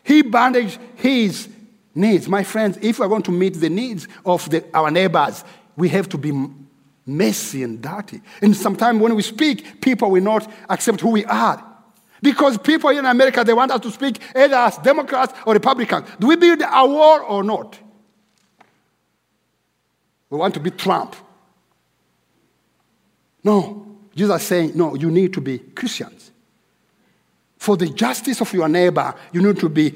[0.03, 1.47] He bandaged his
[1.93, 2.27] needs.
[2.27, 5.43] My friends, if we're going to meet the needs of the, our neighbors,
[5.75, 6.31] we have to be
[7.07, 8.21] messy and dirty.
[8.41, 11.63] And sometimes when we speak, people will not accept who we are.
[12.21, 16.07] Because people in America, they want us to speak either as Democrats or Republicans.
[16.19, 17.79] Do we build a war or not?
[20.29, 21.15] We want to be Trump.
[23.43, 23.85] No.
[24.15, 26.31] Jesus is saying, no, you need to be Christians.
[27.57, 29.93] For the justice of your neighbor, you need to be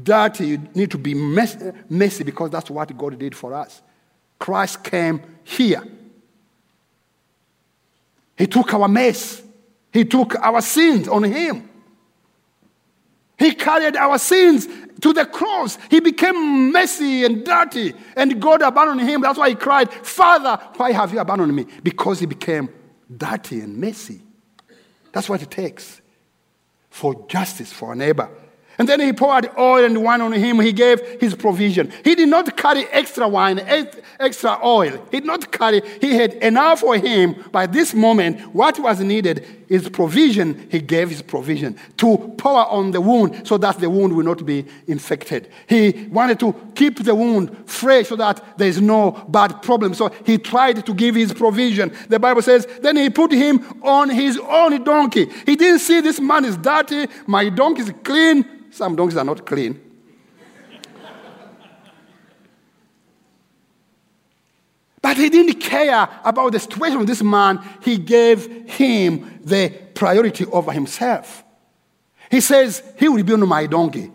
[0.00, 3.82] dirty, you need to be messy because that's what God did for us.
[4.38, 5.82] Christ came here
[8.38, 9.42] he took our mess.
[9.92, 11.68] He took our sins on him.
[13.36, 14.66] He carried our sins
[15.00, 15.78] to the cross.
[15.90, 19.20] He became messy and dirty, and God abandoned him.
[19.20, 21.66] That's why he cried, Father, why have you abandoned me?
[21.82, 22.68] Because he became
[23.14, 24.22] dirty and messy.
[25.12, 26.00] That's what it takes
[26.90, 28.28] for justice for a neighbor.
[28.78, 30.60] And then he poured oil and wine on him.
[30.60, 31.92] He gave his provision.
[32.04, 33.58] He did not carry extra wine,
[34.20, 35.04] extra oil.
[35.10, 37.44] He did not carry, he had enough for him.
[37.50, 40.68] By this moment, what was needed is provision.
[40.70, 44.44] He gave his provision to pour on the wound so that the wound will not
[44.44, 45.50] be infected.
[45.68, 49.94] He wanted to keep the wound fresh so that there is no bad problem.
[49.94, 51.92] So he tried to give his provision.
[52.08, 55.26] The Bible says, then he put him on his own donkey.
[55.46, 58.44] He didn't see this man is dirty, my donkey is clean.
[58.70, 59.87] Some donkeys are not clean.
[65.00, 67.60] But he didn't care about the situation of this man.
[67.82, 71.44] He gave him the priority over himself.
[72.30, 74.10] He says, He will be on my donkey.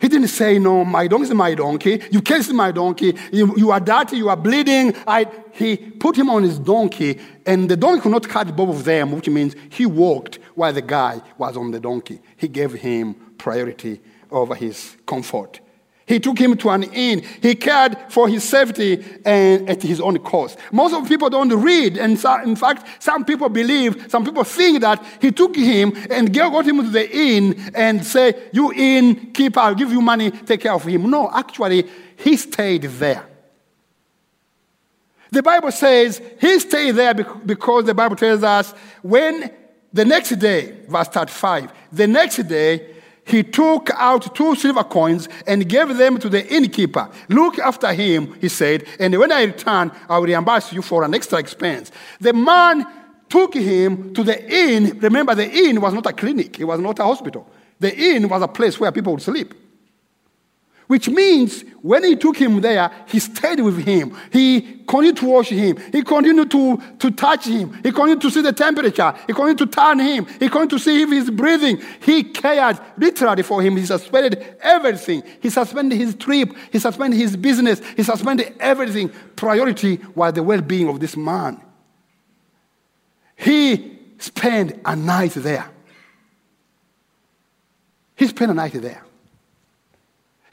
[0.00, 2.02] He didn't say, No, my donkey is my donkey.
[2.10, 3.16] You can't see my donkey.
[3.32, 4.16] You, you are dirty.
[4.16, 4.94] You are bleeding.
[5.06, 8.84] I, he put him on his donkey, and the donkey could not catch both of
[8.84, 12.20] them, which means he walked while the guy was on the donkey.
[12.36, 15.60] He gave him priority over his comfort.
[16.08, 17.22] He took him to an inn.
[17.42, 20.58] He cared for his safety and at his own cost.
[20.72, 24.80] Most of people don't read, and so, in fact, some people believe, some people think
[24.80, 29.60] that he took him and got him to the inn and say, "You inn keeper,
[29.60, 33.26] I'll give you money, take care of him." No, actually, he stayed there.
[35.30, 39.50] The Bible says he stayed there because the Bible tells us when
[39.92, 42.94] the next day, verse 35, the next day
[43.28, 47.08] he took out two silver coins and gave them to the innkeeper.
[47.28, 51.14] Look after him, he said, and when I return, I will reimburse you for an
[51.14, 51.92] extra expense.
[52.20, 52.86] The man
[53.28, 54.98] took him to the inn.
[55.00, 57.46] Remember, the inn was not a clinic, it was not a hospital.
[57.78, 59.54] The inn was a place where people would sleep.
[60.88, 64.16] Which means when he took him there, he stayed with him.
[64.32, 65.76] He continued to wash him.
[65.92, 67.74] He continued to, to touch him.
[67.82, 69.14] He continued to see the temperature.
[69.26, 70.24] He continued to turn him.
[70.24, 71.82] He continued to see if he's breathing.
[72.00, 73.76] He cared literally for him.
[73.76, 75.22] He suspended everything.
[75.42, 76.56] He suspended his trip.
[76.72, 77.82] He suspended his business.
[77.94, 79.10] He suspended everything.
[79.36, 81.60] Priority was the well being of this man.
[83.36, 85.70] He spent a night there.
[88.16, 89.04] He spent a night there.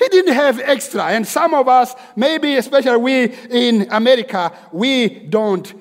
[0.05, 1.03] He didn't have extra.
[1.05, 5.73] And some of us, maybe especially we in America, we don't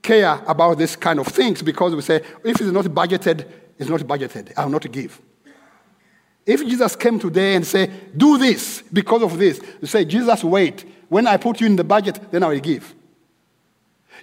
[0.00, 4.00] care about this kind of things because we say, if it's not budgeted, it's not
[4.02, 4.52] budgeted.
[4.56, 5.20] I'll not give.
[6.46, 10.84] If Jesus came today and say, do this because of this, you say, Jesus, wait.
[11.08, 12.94] When I put you in the budget, then I will give.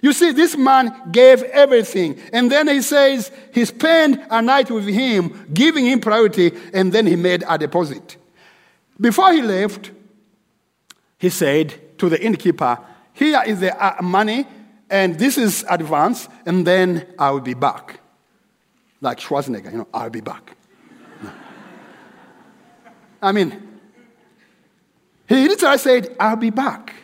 [0.00, 2.18] You see, this man gave everything.
[2.32, 7.06] And then he says he spent a night with him, giving him priority, and then
[7.06, 8.16] he made a deposit.
[9.00, 9.90] Before he left,
[11.18, 12.78] he said to the innkeeper,
[13.12, 14.46] Here is the uh, money,
[14.90, 18.00] and this is advance, and then I will be back.
[19.00, 20.56] Like Schwarzenegger, you know, I'll be back.
[23.22, 23.80] I mean,
[25.26, 26.94] he literally said, I'll be back.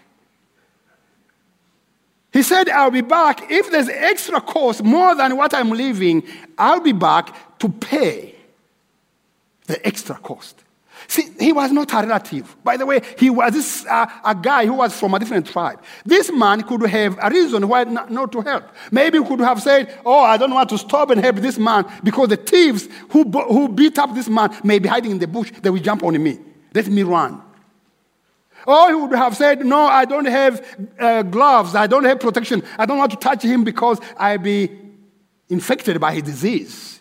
[2.32, 3.50] He said, I'll be back.
[3.50, 6.24] If there's extra cost more than what I'm leaving,
[6.59, 8.35] I'll be back to pay
[9.66, 10.65] the extra cost.
[11.08, 12.56] See, he was not a relative.
[12.64, 15.82] By the way, he was this, uh, a guy who was from a different tribe.
[16.04, 18.64] This man could have a reason why not, not, to help.
[18.90, 21.86] Maybe he could have said, Oh, I don't want to stop and help this man
[22.02, 25.52] because the thieves who, who beat up this man may be hiding in the bush.
[25.62, 26.38] They will jump on me.
[26.74, 27.42] Let me run.
[28.66, 31.74] Or he would have said, No, I don't have uh, gloves.
[31.74, 32.62] I don't have protection.
[32.78, 34.70] I don't want to touch him because I'll be
[35.48, 37.00] infected by his disease.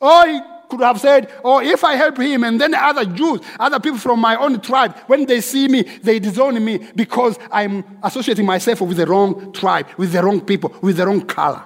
[0.00, 0.40] Or he
[0.70, 4.20] could have said, Oh, if I help him, and then other Jews, other people from
[4.20, 8.96] my own tribe, when they see me, they disown me because I'm associating myself with
[8.96, 11.64] the wrong tribe, with the wrong people, with the wrong color.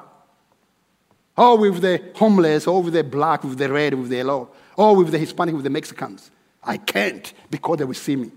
[1.36, 4.96] Or with the homeless, or with the black, with the red, with the yellow, or
[4.96, 6.30] with the Hispanic, with the Mexicans.
[6.62, 8.30] I can't because they will see me.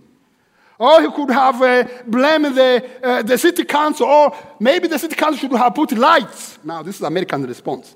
[0.79, 5.15] Or he could have uh, blamed the, uh, the city council, or maybe the city
[5.15, 6.59] council should have put lights.
[6.63, 7.95] Now, this is American response.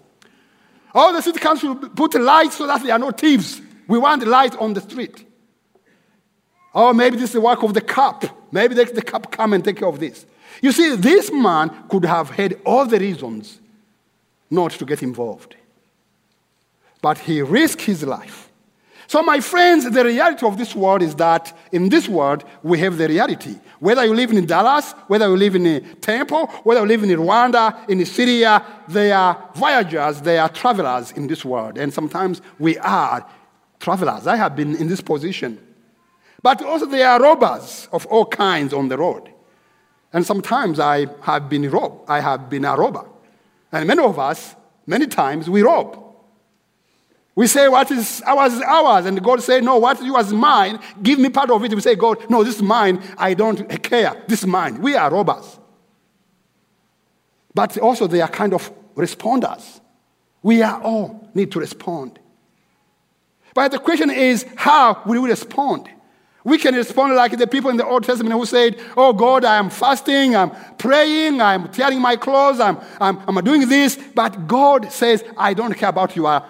[0.93, 3.61] All the city council put lights so that there are no thieves.
[3.87, 5.25] We want light on the street.
[6.73, 8.25] Or maybe this is the work of the cop.
[8.51, 10.25] Maybe the, the cop come and take care of this.
[10.61, 13.59] You see, this man could have had all the reasons
[14.49, 15.55] not to get involved.
[17.01, 18.50] But he risked his life.
[19.11, 22.97] So, my friends, the reality of this world is that in this world, we have
[22.97, 23.57] the reality.
[23.81, 27.03] Whether you live in Dallas, whether you live in uh, a temple, whether you live
[27.03, 31.77] in Rwanda, in Syria, they are voyagers, they are travelers in this world.
[31.77, 33.29] And sometimes we are
[33.81, 34.27] travelers.
[34.27, 35.59] I have been in this position.
[36.41, 39.29] But also, there are robbers of all kinds on the road.
[40.13, 42.09] And sometimes I have been robbed.
[42.09, 43.09] I have been a robber.
[43.73, 44.55] And many of us,
[44.87, 46.00] many times, we rob.
[47.35, 49.05] We say, What is ours is ours.
[49.05, 50.79] And God say, No, what yours is mine.
[51.01, 51.73] Give me part of it.
[51.73, 53.01] We say, God, no, this is mine.
[53.17, 54.23] I don't care.
[54.27, 54.81] This is mine.
[54.81, 55.59] We are robbers.
[57.53, 59.81] But also, they are kind of responders.
[60.41, 62.19] We are all need to respond.
[63.53, 65.89] But the question is, how will we respond?
[66.43, 69.57] We can respond like the people in the Old Testament who said, Oh God, I
[69.57, 73.97] am fasting, I'm praying, I'm tearing my clothes, I'm, I'm, I'm doing this.
[74.15, 76.43] But God says, I don't care about your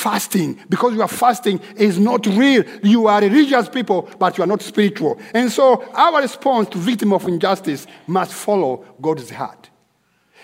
[0.00, 2.64] fasting because your fasting is not real.
[2.82, 5.20] You are religious people, but you are not spiritual.
[5.34, 9.68] And so our response to victim of injustice must follow God's heart.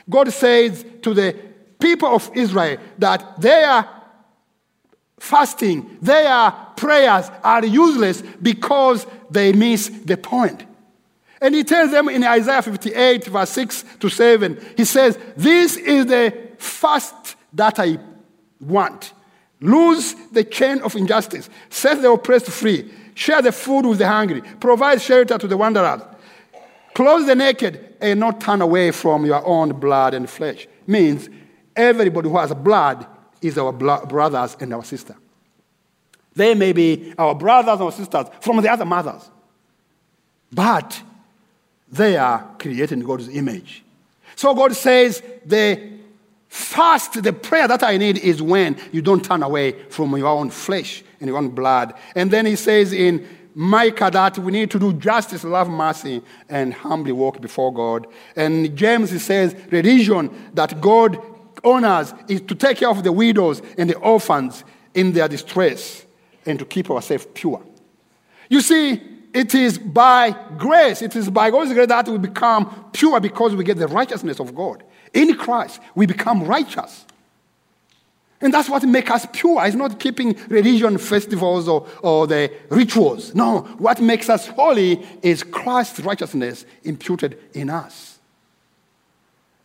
[0.08, 1.34] God says to the
[1.78, 3.88] people of Israel that their
[5.18, 10.64] fasting, their prayers are useless because they miss the point.
[11.40, 16.06] And he tells them in Isaiah 58, verse 6 to 7, he says, This is
[16.06, 17.98] the fast that I
[18.60, 19.12] want.
[19.60, 24.42] Lose the chain of injustice, set the oppressed free, share the food with the hungry,
[24.60, 26.02] provide shelter to the wanderers,
[26.94, 30.68] clothe the naked, and not turn away from your own blood and flesh.
[30.86, 31.30] Means
[31.74, 33.06] everybody who has blood
[33.40, 35.16] is our brothers and our sisters.
[36.34, 39.30] They may be our brothers or sisters from the other mothers,
[40.52, 41.02] but
[41.90, 43.82] they are created in God's image.
[44.34, 45.95] So God says the
[46.48, 50.50] fast, the prayer that I need is when you don't turn away from your own
[50.50, 51.94] flesh and your own blood.
[52.14, 56.74] And then he says in Micah that we need to do justice, love mercy, and
[56.74, 58.06] humbly walk before God.
[58.36, 61.18] And James he says religion that God
[61.64, 64.62] honors is to take care of the widows and the orphans
[64.94, 66.04] in their distress
[66.44, 67.62] and to keep ourselves pure.
[68.48, 69.02] You see,
[69.36, 73.64] it is by grace, it is by God's grace that we become pure because we
[73.64, 74.82] get the righteousness of God.
[75.12, 77.04] In Christ, we become righteous.
[78.40, 79.62] And that's what makes us pure.
[79.66, 83.34] It's not keeping religion festivals or, or the rituals.
[83.34, 88.18] No, what makes us holy is Christ's righteousness imputed in us.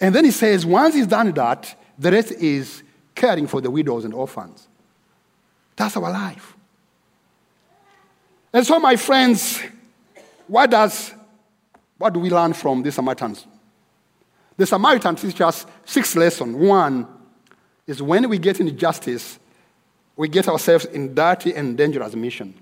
[0.02, 2.84] And then he says, once he's done that, the rest is
[3.16, 4.68] caring for the widows and orphans.
[5.78, 6.58] That's our life.
[8.54, 9.62] And so, my friends,
[10.48, 11.14] what does
[12.02, 13.46] what do we learn from the Samaritans?
[14.58, 16.56] The Samaritans teach us six lessons.
[16.56, 17.08] One
[17.86, 19.38] is when we get into justice,
[20.16, 22.56] we get ourselves in dirty and dangerous mission.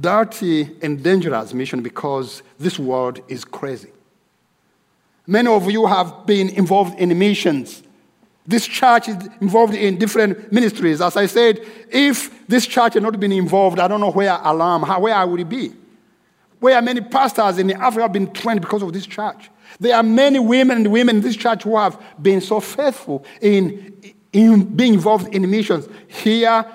[0.00, 3.92] Dirty and dangerous mission because this world is crazy.
[5.24, 7.83] Many of you have been involved in missions.
[8.46, 11.00] This church is involved in different ministries.
[11.00, 14.82] As I said, if this church had not been involved, I don't know where alarm,
[14.82, 15.72] how, where I would be.
[16.60, 19.50] Where many pastors in Africa have been trained because of this church.
[19.80, 24.14] There are many women and women in this church who have been so faithful in,
[24.32, 26.66] in being involved in missions here,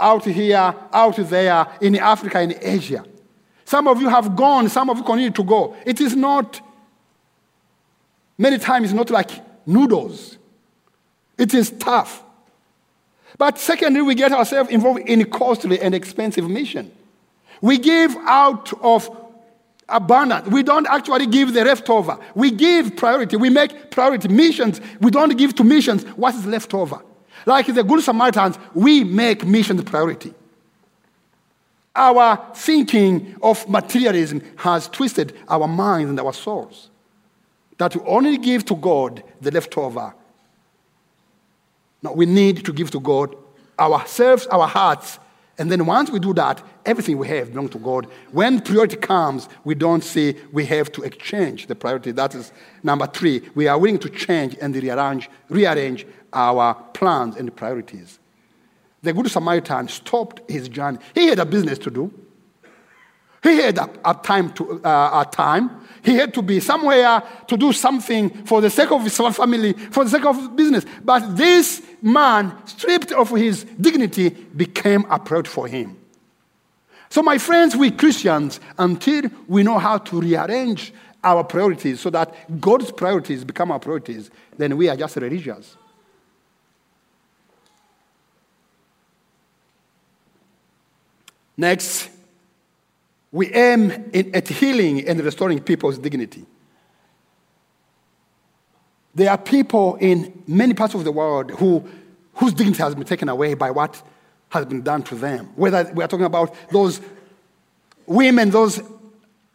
[0.00, 3.04] out here, out there, in Africa, in Asia.
[3.64, 5.76] Some of you have gone, some of you continue to go.
[5.84, 6.60] It is not,
[8.38, 9.30] many times, it's not like
[9.66, 10.38] noodles.
[11.38, 12.24] It is tough.
[13.38, 16.90] But secondly, we get ourselves involved in a costly and expensive mission.
[17.60, 19.08] We give out of
[19.88, 20.48] abundance.
[20.48, 22.18] We don't actually give the leftover.
[22.34, 23.36] We give priority.
[23.36, 24.80] We make priority missions.
[25.00, 27.00] We don't give to missions what is left over.
[27.46, 30.34] Like the Good Samaritans, we make missions priority.
[31.94, 36.90] Our thinking of materialism has twisted our minds and our souls.
[37.78, 40.14] That we only give to God the leftover
[42.02, 43.34] no, we need to give to God
[43.78, 45.18] ourselves, our hearts.
[45.58, 48.06] And then once we do that, everything we have belongs to God.
[48.30, 52.12] When priority comes, we don't say we have to exchange the priority.
[52.12, 53.42] That is number three.
[53.56, 58.20] We are willing to change and rearrange, rearrange our plans and priorities.
[59.02, 60.98] The Good Samaritan stopped his journey.
[61.14, 62.12] He had a business to do.
[63.42, 65.87] He had a, a time to uh, a time.
[66.02, 70.04] He had to be somewhere to do something for the sake of his family, for
[70.04, 70.84] the sake of business.
[71.04, 75.96] But this man, stripped of his dignity, became a priority for him.
[77.10, 80.92] So, my friends, we Christians, until we know how to rearrange
[81.24, 85.76] our priorities so that God's priorities become our priorities, then we are just religious.
[91.56, 92.08] Next,
[93.30, 96.46] we aim in, at healing and restoring people's dignity.
[99.14, 101.84] There are people in many parts of the world who,
[102.34, 104.02] whose dignity has been taken away by what
[104.50, 105.52] has been done to them.
[105.56, 107.00] Whether we are talking about those
[108.06, 108.80] women, those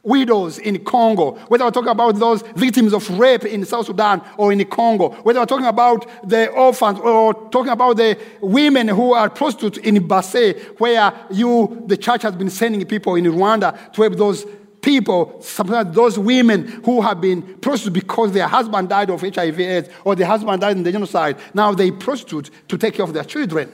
[0.03, 4.51] widows in Congo, whether we're talking about those victims of rape in South Sudan or
[4.51, 9.29] in Congo, whether we're talking about the orphans or talking about the women who are
[9.29, 14.15] prostitutes in Basse, where you, the church has been sending people in Rwanda to help
[14.15, 14.45] those
[14.81, 19.89] people, sometimes those women who have been prostitutes because their husband died of HIV AIDS
[20.03, 23.23] or their husband died in the genocide, now they prostitute to take care of their
[23.23, 23.71] children.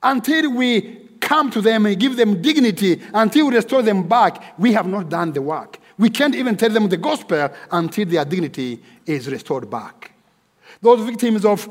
[0.00, 4.72] Until we come to them and give them dignity until we restore them back, we
[4.72, 5.78] have not done the work.
[5.98, 10.12] We can't even tell them the gospel until their dignity is restored back.
[10.82, 11.68] Those victims of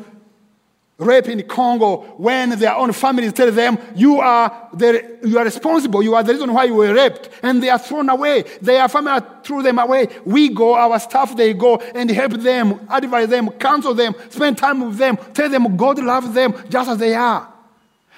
[0.97, 6.01] rape in Congo, when their own families tell them, you are, the, you are responsible,
[6.01, 8.43] you are the reason why you were raped, and they are thrown away.
[8.61, 10.07] Their family threw them away.
[10.23, 14.87] We go, our staff, they go and help them, advise them, counsel them, spend time
[14.87, 17.54] with them, tell them God loves them just as they are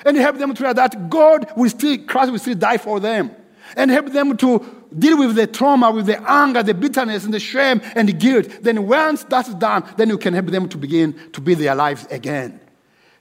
[0.06, 3.32] and help them to know that God will still, Christ will still die for them.
[3.76, 7.40] And help them to deal with the trauma, with the anger, the bitterness, and the
[7.40, 8.48] shame and the guilt.
[8.62, 12.06] Then once that's done, then you can help them to begin to build their lives
[12.10, 12.62] again.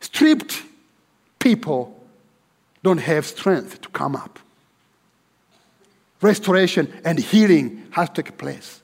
[0.00, 0.62] Stripped
[1.40, 2.00] people
[2.84, 4.38] don't have strength to come up.
[6.20, 8.80] Restoration and healing has to take place.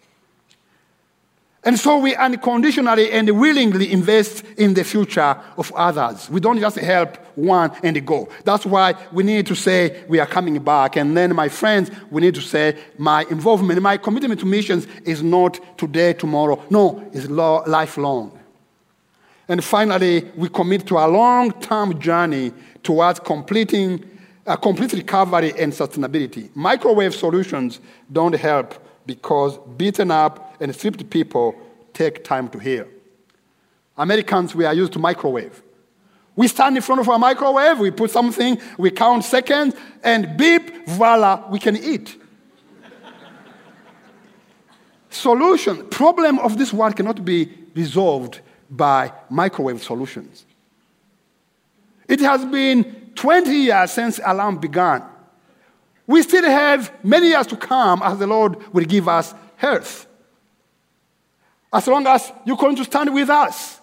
[1.65, 6.29] And so we unconditionally and willingly invest in the future of others.
[6.29, 8.29] We don't just help one and go.
[8.45, 10.97] That's why we need to say we are coming back.
[10.97, 15.23] And then, my friends, we need to say my involvement, my commitment to missions is
[15.23, 16.61] not today, tomorrow.
[16.69, 18.37] No, it's lifelong.
[19.47, 22.53] And finally, we commit to a long term journey
[22.83, 24.05] towards completing
[24.47, 26.51] a complete recovery and sustainability.
[26.57, 27.79] Microwave solutions
[28.11, 28.75] don't help
[29.07, 31.55] because beaten up and stripped people
[31.93, 32.87] take time to heal.
[33.97, 35.63] Americans, we are used to microwave.
[36.35, 40.87] We stand in front of a microwave, we put something, we count seconds, and beep,
[40.89, 42.19] voila, we can eat.
[45.11, 48.41] Solution, problem of this world cannot be resolved
[48.71, 50.47] by microwave solutions.
[52.09, 55.03] It has been 20 years since alarm began.
[56.07, 60.07] We still have many years to come as the Lord will give us health.
[61.73, 63.81] As long as you continue to stand with us.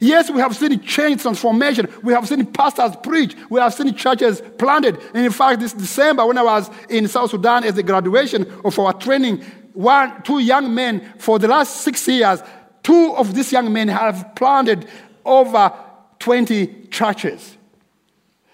[0.00, 1.88] Yes, we have seen change, transformation.
[2.02, 3.36] We have seen pastors preach.
[3.48, 4.98] We have seen churches planted.
[5.14, 8.76] And in fact, this December, when I was in South Sudan as the graduation of
[8.80, 9.44] our training,
[9.74, 12.42] one, two young men, for the last six years,
[12.82, 14.88] two of these young men have planted
[15.24, 15.72] over
[16.18, 17.56] 20 churches.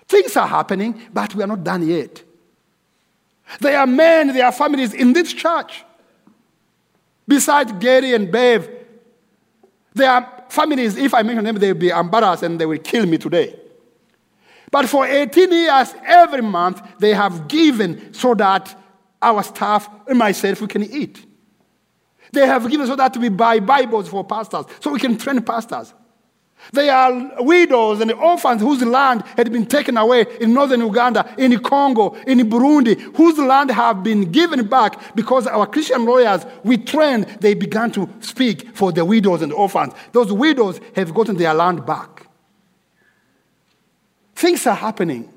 [0.07, 2.23] Things are happening, but we are not done yet.
[3.61, 5.85] There are men, there are families in this church.
[7.29, 12.65] Besides Gary and there are families, if I mention them, they'll be embarrassed and they
[12.65, 13.55] will kill me today.
[14.71, 18.75] But for 18 years, every month, they have given so that
[19.21, 21.27] our staff and myself, we can eat.
[22.33, 25.93] They have given so that we buy Bibles for pastors, so we can train pastors.
[26.73, 31.59] They are widows and orphans whose land had been taken away in northern Uganda, in
[31.61, 37.27] Congo, in Burundi, whose land have been given back because our Christian lawyers, we trained,
[37.41, 39.95] they began to speak for the widows and orphans.
[40.13, 42.27] Those widows have gotten their land back.
[44.35, 45.33] Things are happening.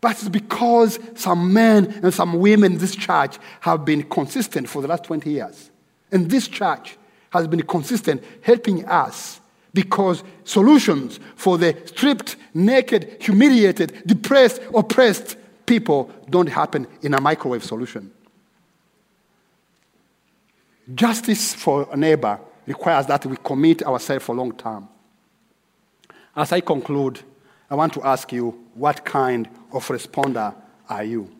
[0.00, 4.80] But it's because some men and some women in this church have been consistent for
[4.80, 5.70] the last 20 years.
[6.10, 6.96] And this church
[7.30, 9.39] has been consistent helping us
[9.72, 17.64] because solutions for the stripped, naked, humiliated, depressed, oppressed people don't happen in a microwave
[17.64, 18.10] solution.
[20.94, 24.88] Justice for a neighbor requires that we commit ourselves for long term.
[26.34, 27.20] As I conclude,
[27.70, 30.54] I want to ask you what kind of responder
[30.88, 31.30] are you?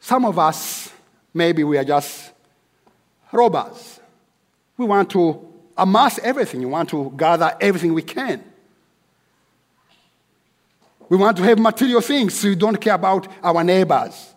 [0.00, 0.92] Some of us,
[1.32, 2.32] maybe we are just
[3.32, 4.00] robbers.
[4.76, 5.49] We want to
[5.80, 6.60] amass everything.
[6.60, 8.44] We want to gather everything we can.
[11.08, 14.34] We want to have material things, so we don't care about our neighbors.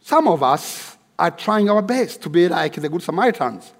[0.00, 3.72] Some of us are trying our best to be like the Good Samaritans.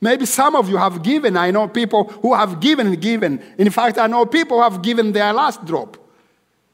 [0.00, 1.36] Maybe some of you have given.
[1.36, 3.40] I know people who have given and given.
[3.56, 5.96] In fact, I know people who have given their last drop,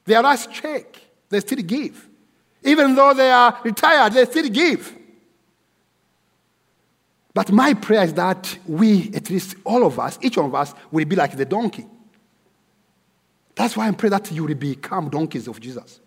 [0.04, 0.96] their last check.
[1.28, 2.08] They still give.
[2.62, 4.96] Even though they are retired, they still give.
[7.32, 10.74] But my prayer is that we, at least all of us, each one of us,
[10.90, 11.86] will be like the donkey.
[13.54, 16.00] That's why I pray that you will become donkeys of Jesus.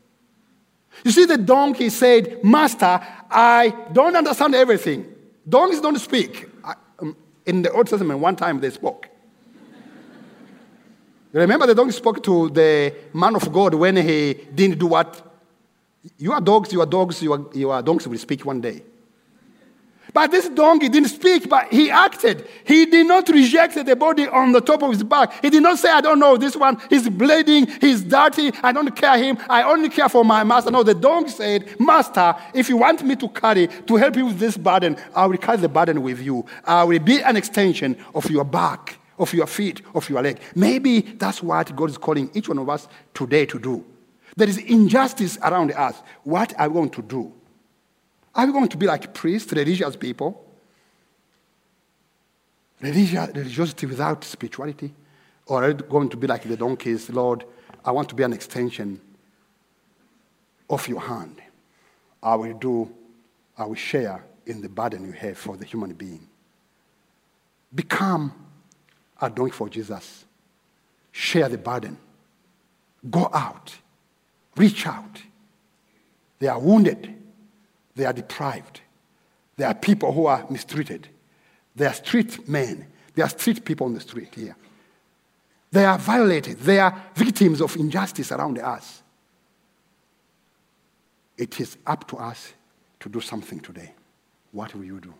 [1.04, 5.14] You see, the donkey said, Master, I don't understand everything.
[5.48, 6.50] Donkeys don't speak.
[6.64, 7.16] I, um,
[7.46, 9.08] in the Old Testament, one time they spoke.
[11.32, 15.22] Remember, the donkey spoke to the man of God when he didn't do what?
[16.18, 18.84] You are dogs, you are dogs, You are donkeys will speak one day.
[20.14, 22.48] But this donkey didn't speak, but he acted.
[22.66, 25.42] He did not reject the body on the top of his back.
[25.42, 28.96] He did not say, I don't know, this one, he's bleeding, he's dirty, I don't
[28.96, 30.70] care him, I only care for my master.
[30.70, 34.38] No, the donkey said, Master, if you want me to carry, to help you with
[34.38, 36.46] this burden, I will carry the burden with you.
[36.64, 40.40] I will be an extension of your back, of your feet, of your leg.
[40.54, 43.84] Maybe that's what God is calling each one of us today to do.
[44.36, 46.02] There is injustice around us.
[46.24, 47.34] What are we going to do?
[48.36, 50.44] Are we going to be like priests, religious people?
[52.82, 54.94] Religiosity without spirituality?
[55.46, 57.10] Or are we going to be like the donkeys?
[57.10, 57.46] Lord,
[57.86, 59.00] I want to be an extension
[60.70, 61.42] of your hand.
[62.22, 62.92] I will do,
[63.58, 66.28] I will share in the burden you have for the human being.
[67.74, 68.34] Become
[69.22, 70.26] a donkey for Jesus.
[71.12, 71.98] Share the burden.
[73.10, 73.76] Go out.
[74.56, 75.22] Reach out.
[76.40, 77.14] They are wounded.
[77.96, 78.82] They are deprived.
[79.58, 81.08] There are people who are mistreated.
[81.76, 82.88] They are street men.
[83.14, 84.56] They are street people on the street here.
[85.72, 86.60] They are violated.
[86.60, 89.02] They are victims of injustice around us.
[91.38, 92.54] It is up to us
[93.00, 93.94] to do something today.
[94.52, 95.14] What will you do?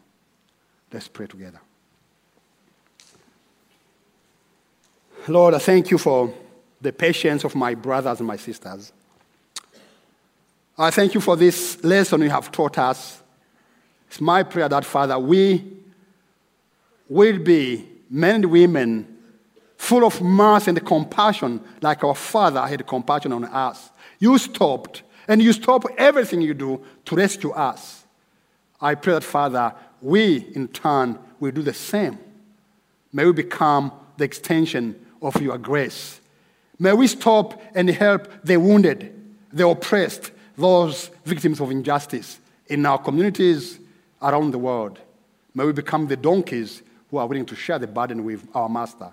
[0.92, 1.60] Let's pray together.
[5.28, 6.34] Lord, I thank you for
[6.82, 8.92] the patience of my brothers and my sisters.
[10.78, 13.22] I thank you for this lesson you have taught us.
[14.08, 15.64] It's my prayer that, Father, we
[17.08, 19.18] will be men and women
[19.78, 23.92] full of mercy and compassion, like our Father had compassion on us.
[24.18, 28.06] You stopped, and you stop everything you do to rescue us.
[28.82, 32.18] I pray that, Father, we in turn will do the same.
[33.12, 36.20] May we become the extension of your grace.
[36.80, 39.14] May we stop and help the wounded,
[39.52, 43.80] the oppressed, those victims of injustice in our communities
[44.22, 45.00] around the world.
[45.54, 49.12] May we become the donkeys who are willing to share the burden with our master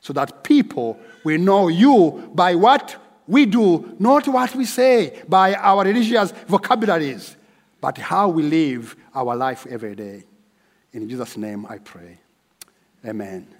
[0.00, 5.54] so that people will know you by what we do, not what we say, by
[5.54, 7.36] our religious vocabularies,
[7.80, 10.24] but how we live our life every day.
[10.92, 12.18] In Jesus' name I pray.
[13.04, 13.57] Amen.